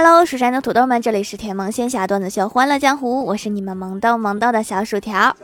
[0.00, 5.36] Hello，蜀山的土豆们，这里是甜萌仙侠段子秀欢乐江湖，我是你们萌逗萌逗的小薯条。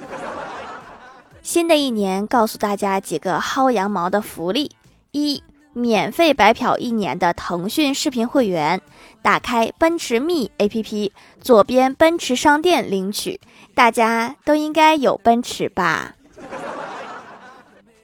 [1.43, 4.71] 新的一年，告诉大家几个薅羊毛的福利：
[5.11, 8.81] 一、免费白嫖一年的腾讯视频会员，
[9.23, 11.11] 打开奔驰 me APP，
[11.41, 13.41] 左边奔驰商店领取。
[13.75, 16.15] 大家都应该有奔驰吧？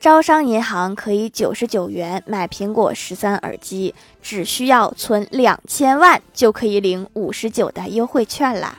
[0.01, 8.79] 招商银行可以九十九元买苹果十三耳机，只需要存两千万就可以领五十九的优惠券啦。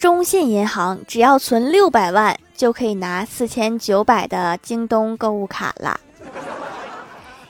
[0.00, 6.00] 中信银行只要存六百万就可以拿四千九百的京东购物卡啦。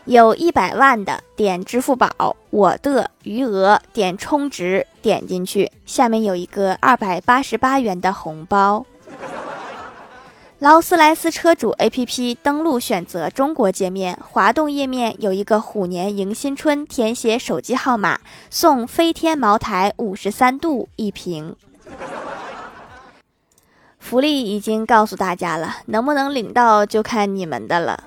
[0.05, 8.85] 有一百万的点支付宝，我的余额点充值，点进去，下面有一个二百八十八元的红包。
[10.63, 21.57] 劳斯莱斯车主 APP 登录，选择中国界面，滑动页面有一个虎年迎新春，填写手机号码送飞天茅台五十三度一瓶。
[23.99, 28.05] 福利已经告诉大家了，能不能领到就看你们的了。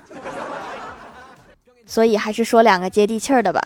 [1.84, 3.60] 所以还是说两个接地气儿的吧。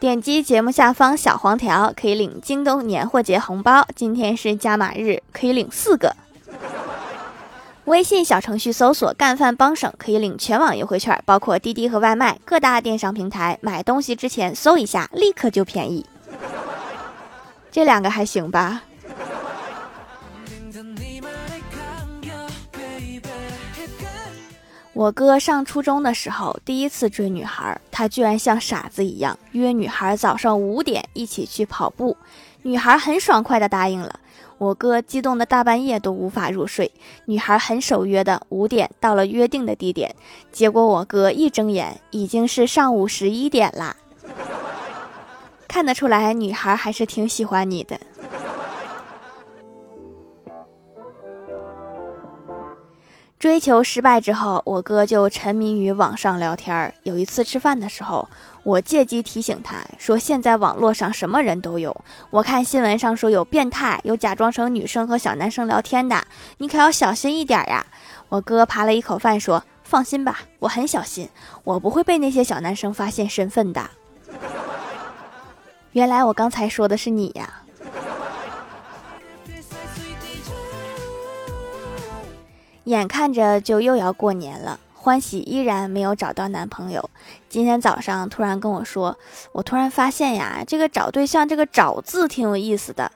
[0.00, 6.16] 点击节目下方小黄条可以领京东年货节红包，今天是加码日，可以领四个。
[7.86, 13.56] 微信小程序搜索“干饭帮省”，可以领全网优惠券，包括滴滴和外卖各大电商平台。
[13.62, 16.04] 买东西之前搜一下，立刻就便宜。
[17.70, 18.82] 这两个还行吧？
[24.92, 32.16] 我哥上初中的时候第一次追女孩，他居然像傻子一样约女孩早上五点一起去跑步，
[32.66, 34.18] 女孩很爽快的答应了。
[34.58, 36.90] 我哥激动的大半夜都无法入睡，
[37.26, 40.12] 女孩很守约的五点到了约定的地点，
[40.50, 43.94] 结果我哥一睁眼已经是上午十一点啦。
[45.68, 48.00] 看得出来，女孩还是挺喜欢你的。
[53.38, 56.92] 追求失败之后，我哥就沉迷于网上聊天。
[57.04, 58.28] 有一次吃饭的时候，
[58.66, 61.96] 我借机提醒他说：“现在网络上什么人都有，
[62.30, 66.26] 我看新闻上说有变态，有假装成女生和小男生聊天的，
[66.58, 67.86] 你可要小心一点呀。”
[68.28, 71.28] 我哥扒了一口饭说：“放心吧，我很小心，
[71.62, 73.88] 我不会被那些小男生发现身份的。”
[75.94, 77.62] 原来我刚才说的是你呀。
[82.82, 87.10] 眼看着就又要过年了，欢喜依然没有找到男朋友。
[87.48, 89.16] 今天早上突然跟我说，
[89.52, 93.12] 我突然发现呀，这个找对象这个“找”字挺有意思的。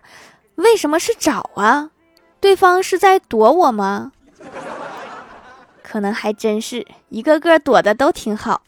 [0.54, 1.90] 为什么是找啊？
[2.38, 4.12] 对方是在躲我吗？
[5.82, 8.62] 可能还真是一个个躲的都挺好。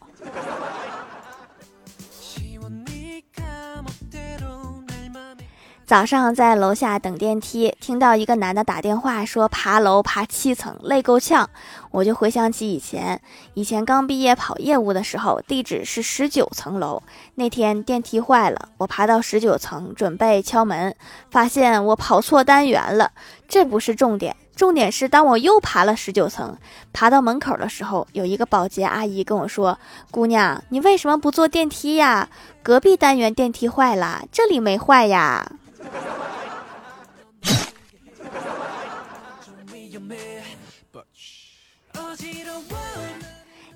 [5.85, 11.49] 早上在楼下等电梯，听到一个男的打电话说爬楼爬七层累够呛，
[11.91, 13.19] 我就回想起以前，
[13.53, 17.03] 以前刚毕业跑业务的时候，地址是十九层楼。
[17.35, 20.95] 那天电梯坏了，我爬到十九层准备敲门，
[21.29, 23.11] 发现我跑错单元了。
[23.49, 26.57] 这不是重点，重点是当我又爬了十九层，
[26.93, 29.77] 爬到门口的时候，有一个保洁阿姨跟我说
[30.09, 32.29] ：“姑娘，你为什么不坐电梯呀？
[32.63, 35.45] 隔壁单元电梯坏了，这里没坏呀。”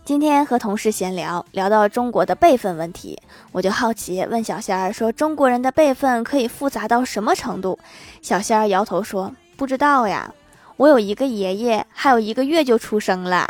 [0.04, 7.78] 今天和同事闲聊，聊到中国的辈分问题，我就好奇问小仙儿说：“中国人的辈分可以复杂到什么程度？”
[8.24, 10.34] 小仙儿摇头说：“不知道呀，
[10.78, 13.50] 我有一个爷爷，还有一个月就出生了。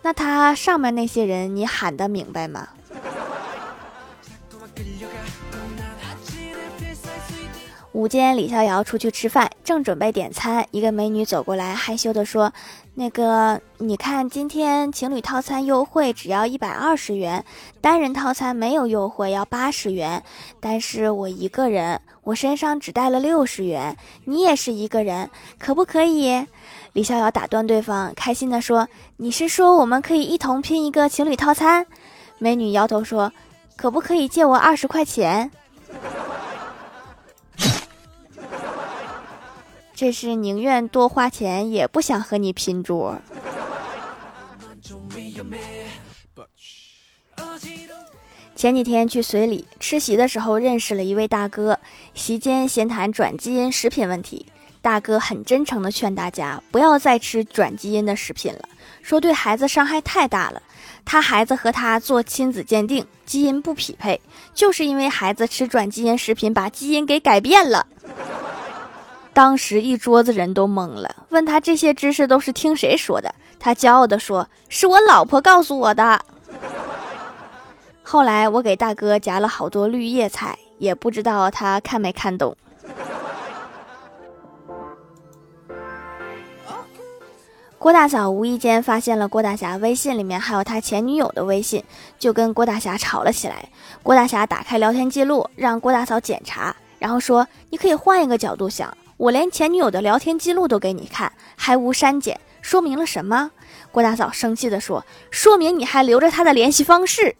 [0.00, 2.66] 那他上面那些人，你喊得明白吗？”
[7.92, 12.50] 午间，李逍遥出去吃饭，正准备点餐，一个美女走过来，害羞地说
[12.96, 17.44] ：“那个，你看今天情侣套餐优惠只要一百二十元，
[17.82, 20.22] 单人套餐没有优惠，要八十元。
[20.58, 23.94] 但是我一个人，我身上只带了六十元，
[24.24, 25.28] 你也是一个人，
[25.58, 26.46] 可不可以？”
[26.94, 31.86] 李逍遥打断对方，开心地说：“你是说我们可以一同拼一个情侣套餐？”
[32.40, 33.30] 美女摇头说
[33.76, 35.50] ：“可不可以借我二十块钱？”
[40.02, 43.20] 这是宁愿多花钱也不想和你拼桌。
[48.56, 51.78] 前几天去随礼吃席的时候，认识了一位大哥，
[52.14, 54.46] 席间闲谈转基因食品问题。
[54.80, 58.68] 大哥很真诚的劝大家不要再吃转基因的食品了，
[59.02, 60.60] 说对孩子伤害太大了。
[61.04, 64.20] 他孩子和他做亲子鉴定，基因不匹配，
[64.52, 67.86] 就是因为孩子吃转基因食品把基因给改变了。
[69.34, 73.34] 当时一桌子人都懵了，问他这些知识都是听谁说的？
[73.58, 76.20] 他骄傲地说：“是我老婆告诉我的。”
[78.02, 82.54] 后来我给大哥夹了好多绿叶菜，也不知道他看没看懂。
[87.78, 91.82] 郭大嫂无意间发现了郭大侠微信里面还有他前女友的微信，
[92.18, 93.68] 就跟郭大侠吵了起来。
[94.02, 103.52] 郭大侠打开聊天记录，让郭大嫂检查，然后说：“你可以换一个角度想，我连前女友的聊天记录都给你看，还无删减，说明了什么？”
[103.92, 107.36] 郭大嫂生气地说：“说明你还留着他的联系方式。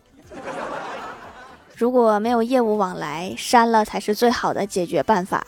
[1.75, 5.45] 如果没有业务往来，删了才是最好的解决办法。”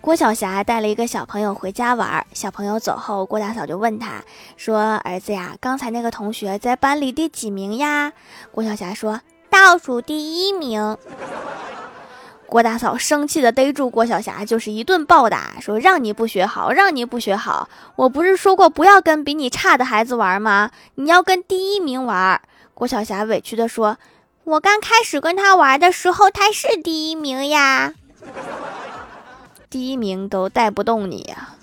[0.00, 4.24] 郭晓霞带了一个小朋友回家玩，小朋友走后，郭大嫂就问他
[4.56, 8.14] 说：“儿子呀，刚才那个同学在班里第几名呀？”
[8.50, 9.20] 郭晓霞说
[9.52, 10.96] ：“倒数第一名。”
[12.46, 17.68] 郭大嫂生气的逮住郭晓霞，就是一顿暴打，说：“让你不学好，让你不学好！
[17.96, 20.70] 我不是说过不要跟比你差的孩子玩吗？
[20.96, 22.40] 你要跟第一名玩。”
[22.74, 23.96] 郭晓霞委屈的说
[24.44, 27.94] ：“我刚开始跟他玩的时候，他是第一名呀。”
[29.70, 31.54] 第一名都带不动你呀！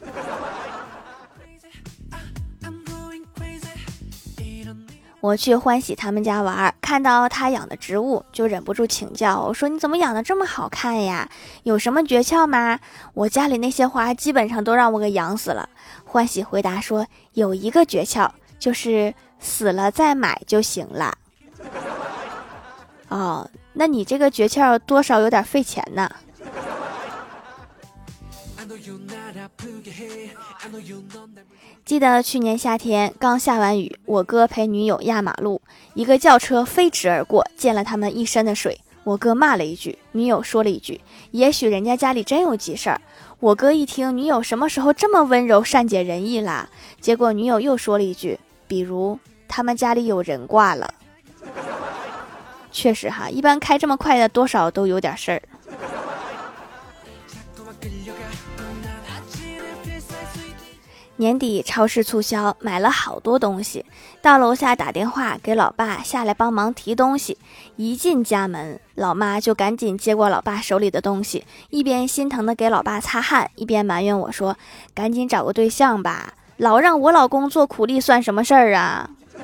[5.21, 11.29] 我去欢喜他们家玩，看到他养的植物，就忍不住请教我说：“你怎么养的这么好看呀？
[11.63, 12.79] 有什么诀窍吗？”
[13.13, 15.67] 我家里那些花基本上都让我给养死了。
[16.05, 21.13] 欢喜回答说：“有一个诀窍，就是死了再买就行了。”
[23.09, 26.09] 哦，那你这个诀窍多少有点费钱呢？
[31.85, 35.61] 记得去年夏天刚下完雨，我哥陪女友压马路，
[35.93, 38.79] 一个轿车飞驰而过，溅了他们一身的水。
[39.03, 43.01] 我哥骂了一句，女友说了一句：“也许人家家里真有急事儿。”
[43.39, 46.69] 我哥一听，女友什么时候这么温柔善解人意啦？
[46.99, 48.37] 结果女友又说了一句
[48.67, 49.17] ：“比如
[49.47, 50.93] 他们家里有人挂了。”
[52.71, 55.41] 确实哈，一般开这么快的，多少都有点事儿。
[61.19, 63.85] 年底超市促销，买了好多东西。
[64.21, 67.37] 到楼下打电话给老爸下来帮忙提东西。
[67.75, 74.55] 一进家门，老妈就赶紧接过老爸手里的东西，一边心疼的给老爸擦汗，一边埋怨我说
[74.95, 79.09] ：“赶紧找个对象吧，老让我老公做苦力算什么事儿啊？”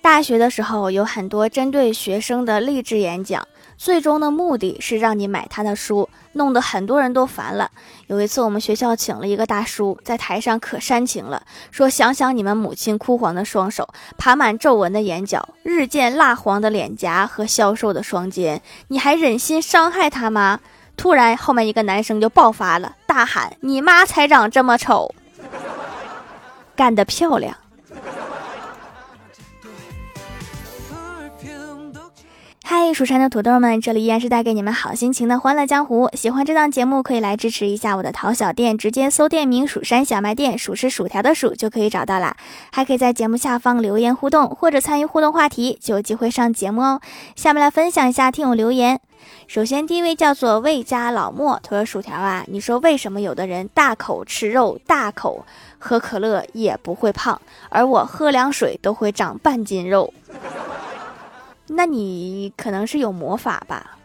[0.00, 3.44] 大学的时候有很多针对学生的励志演讲。
[3.78, 7.70] 最终的目的是让你买他的书，弄得很多人都烦了。
[8.08, 13.88] 有一次，我们学校请了一个大叔，在台上可煽情了，说：“想想你们母亲枯黄的双手、
[14.18, 20.58] 爬满皱纹的眼角、日渐蜡黄的脸颊和消瘦的双肩，你还忍心伤害他吗？”
[20.98, 25.14] 突然，后面一个男生就爆发了，大喊：“你妈才长这么丑！”
[26.74, 27.56] 干得漂亮！
[32.70, 36.10] 嗨，蜀山的土豆们，这里依然是带给你们好心情的欢乐江湖。
[36.12, 42.36] 喜欢这档节目，可以来支持一下我的淘小店，直接搜店名“蜀山小卖店”，数是薯条的数就可以找到啦。
[42.70, 47.00] 还可以在节目下方留言互动，或者参与互动话题，就有机会上节目哦。
[47.34, 49.00] 下面来分享一下听友留言。
[49.46, 55.46] 首先第一位叫做魏家老莫，他说：“薯条啊，你说为什么有的人大口吃肉，大口
[55.78, 60.12] 喝可乐也不会胖，而我喝凉水都会长半斤肉？”
[61.68, 63.98] 那你可能是有魔法吧。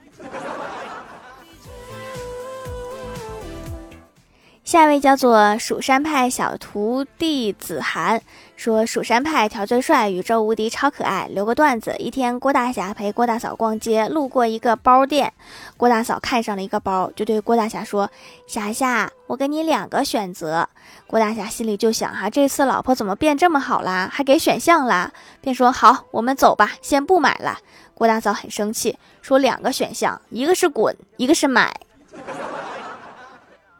[4.74, 8.20] 下一位叫做蜀山派小徒弟子涵
[8.56, 15.32] 说：“蜀山派条最帅，宇宙无敌，超可爱。”留个段子：一天，郭大侠陪郭大嫂逛街，路过一个包店，
[15.77, 18.10] 郭大嫂看上了一个包，就对郭大侠说
[18.50, 20.68] ：“侠侠，我给你两个选择。”
[21.06, 24.10] 郭大侠心里就想：哈，这次老婆怎么变这么好啦？
[24.12, 25.12] 还给选项啦？
[25.39, 27.60] 便说：“好，我们走吧，先不买了。”
[27.94, 31.72] 郭大嫂很生气，说：“两个选项，一个是滚，一个是买。”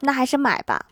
[0.04, 0.86] 那还是买吧。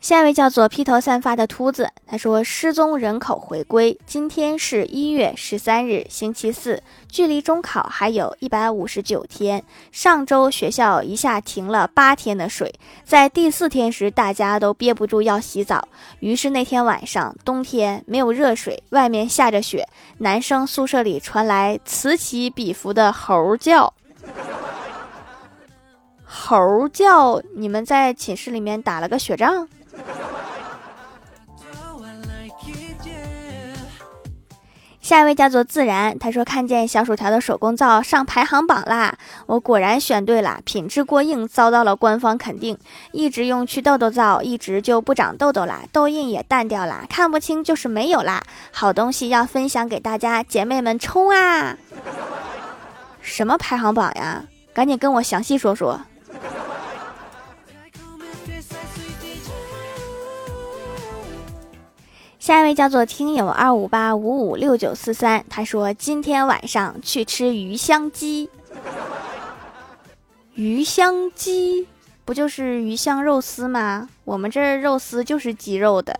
[0.00, 9.62] 下一位叫做披头散发的秃子，他说失踪人口回归，今天是一月十三日，星期四，距离中考还有一百五十九天。
[9.92, 15.86] 上周学校一下停了八天的水，在第四天时，大家都憋不住要洗澡，
[16.20, 23.92] 于是那天晚上，冬天没有热水，外面下着雪，男生宿舍里传来此起彼伏的猴叫。
[26.24, 29.68] 猴叫，你们在寝室里面打了个雪仗？
[35.10, 42.78] 下一位叫做自然，他说看见小薯条的手工皂上排行榜啦，我果然选对了，品质过硬，遭到了官方肯定。
[43.10, 48.40] 一直用祛痘痘皂，一直就不长痘痘啦，痘印也淡掉啦，看不清就是没有啦。
[48.70, 51.76] 好东西要分享给大家，姐妹们冲啊！
[53.20, 54.44] 什么排行榜呀？
[54.72, 56.00] 赶紧跟我详细说说。
[62.40, 68.48] 下一位叫做听友二五八五五六九四三，他说今天晚上去吃鱼香鸡。
[70.54, 71.86] 鱼香鸡
[72.24, 74.08] 不就是鱼香肉丝吗？
[74.24, 76.18] 我们这肉丝就是鸡肉的。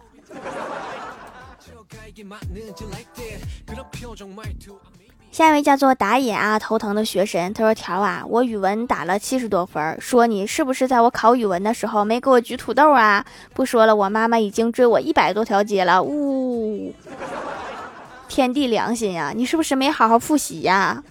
[5.30, 13.24] 下一位叫做打野啊，头疼的学神，他说：“条啊，我语文打了七十多分，说你是不是在我考语文的时候没给我举土豆啊？
[13.54, 16.02] 不说了，我妈妈已经追我一百多条街了。
[16.02, 16.92] 呜，
[18.28, 21.02] 天地良心呀，你是不是没好好复习呀？”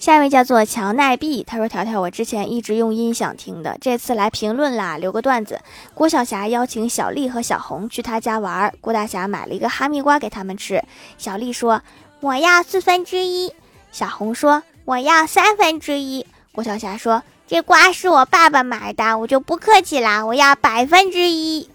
[0.00, 5.60] 下一位叫做乔奈碧，他说：“条条，我之前一直用音响听的，这次来评论啦，留个段子。
[5.92, 10.82] 郭晓霞邀请小丽和小红去他家玩，郭大侠买了一个哈密瓜给他们吃。
[11.18, 11.82] 小丽说：
[12.20, 13.52] 我要四分之一。
[13.92, 16.26] 小红说：我要三分之一。
[16.52, 21.68] 郭晓霞说：这瓜是我爸爸买的，我就不客气啦，我要百分之一。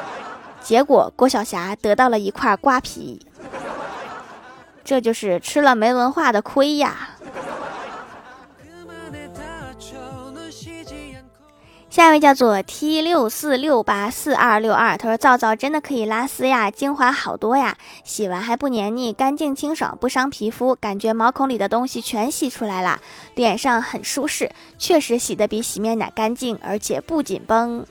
[0.62, 3.24] 结果郭晓霞得到了一块瓜皮，
[4.84, 7.08] 这就是吃了没文化的亏呀。”
[11.92, 22.98] 下一位叫做 T 六四六八四二六二，他说：“皂皂真的可以拉丝呀，精华好多呀，洗完还不黏腻，干净清爽，不伤皮肤，感觉毛孔里的东西全洗出来了，
[23.34, 27.84] 脸上很舒适，确实洗的比洗面奶干净，而且不紧绷。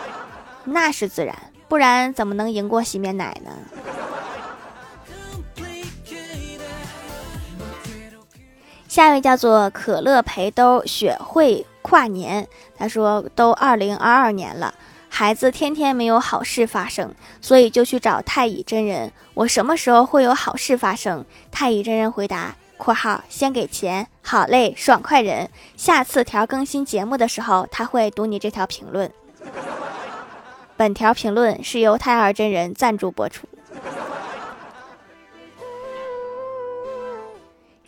[0.64, 1.36] 那是自然，
[1.68, 3.50] 不然怎么能赢过洗面奶呢？”
[8.88, 11.66] 下一位叫做可乐陪兜雪慧。
[11.94, 14.74] 跨年，他说都二零二二年了，
[15.08, 19.12] 孩子天天没有好事发生，所以就去找太乙真人。
[19.34, 21.24] 我什么时候会有好事发生？
[21.52, 25.48] 太乙真人回答：（括号先给钱，好嘞，爽快人。
[25.76, 29.08] 下次条更新节目的时候，他会读你这条评论。
[30.76, 33.46] 本条评论是由太二真人赞助播出。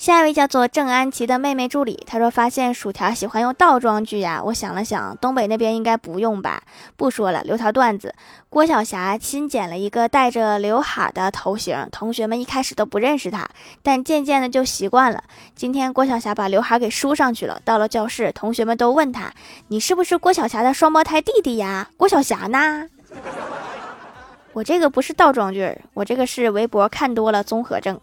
[0.06, 4.40] 下一位叫做郑安琪的妹妹助理，她说发现薯条喜欢用倒装句呀。
[4.44, 6.62] 我想了想，东北那边应该不用吧。
[6.96, 8.14] 不说了，留条段子。
[8.48, 13.48] 郭晓霞新剪了一个带着刘海的头型，同学们一开始都不认识她，
[13.82, 15.24] 但渐渐的就习惯了。
[15.56, 19.32] 今天郭晓霞把刘海给梳上去了，到了教室，同学们都问她
[19.66, 22.88] ：“你是不是郭晓霞的双胞胎弟弟呀？”郭晓霞呢？
[24.54, 28.00] 我这个不是倒装句，我这个是微博看多了综合症。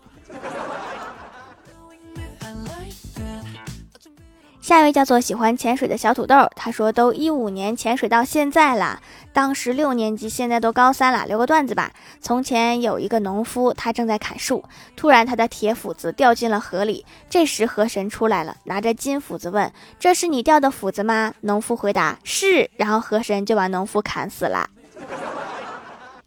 [4.64, 9.02] 下一位叫做喜欢潜水的小土豆，他说都一五年潜水到现在了，
[9.34, 11.26] 当时六年级，现在都高三了。
[11.26, 11.92] 留个段子吧。
[12.22, 14.64] 从前有一个农夫，他正在砍树，
[14.96, 17.06] 突然他的铁斧子掉进了河里。
[17.30, 24.70] 这时河神出来了，拿着金斧子问：“这是你掉的斧子吗？”农夫回答：“是。”然后河神就把农夫砍死了。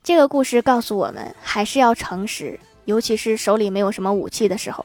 [0.04, 4.84] 这个故事告诉我们，还是要诚实，尤其是手里没有什么武器的时候。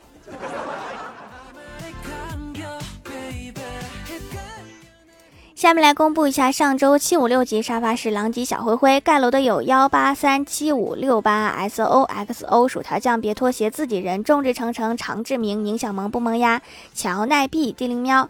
[5.62, 16.64] 下面来公布一下上周七五六级沙发是狼藉小灰灰盖楼的有幺八三七五六八 S O X O 薯条酱别拖鞋自己人众志成城常志明宁小萌不萌呀
[16.96, 18.28] 乔奈碧地灵喵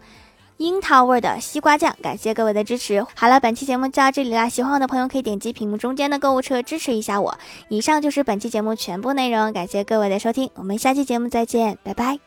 [0.58, 3.02] 樱桃味的西瓜酱感谢各位的支持。
[3.16, 7.38] 好了，本期节目就到这里啦，喜欢我的朋友可以点击屏幕中间的购物车支持一下我。
[7.68, 12.18] 以上就是本期节目全部内容，感谢各位的收听，我们下期节目再见，拜拜。